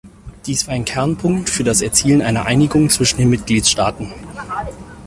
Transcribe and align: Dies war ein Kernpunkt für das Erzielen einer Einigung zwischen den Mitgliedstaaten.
Dies 0.47 0.65
war 0.65 0.73
ein 0.73 0.83
Kernpunkt 0.83 1.47
für 1.51 1.63
das 1.63 1.81
Erzielen 1.81 2.23
einer 2.23 2.47
Einigung 2.47 2.89
zwischen 2.89 3.17
den 3.17 3.29
Mitgliedstaaten. 3.29 4.11